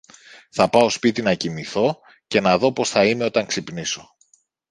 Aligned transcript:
Θα 0.49 0.69
πάω 0.69 0.89
σπίτι 0.89 1.21
να 1.21 1.33
κοιμηθώ 1.33 1.99
και 2.27 2.39
να 2.41 2.57
δω 2.57 2.73
πώς 2.73 2.89
θα 2.89 3.05
είμαι 3.05 3.23
όταν 3.25 3.45
ξυπνήσω 3.45 4.15